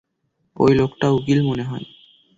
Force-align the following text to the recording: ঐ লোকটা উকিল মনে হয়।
ঐ 0.57 0.65
লোকটা 0.73 1.07
উকিল 1.09 1.39
মনে 1.45 1.63
হয়। 1.63 1.85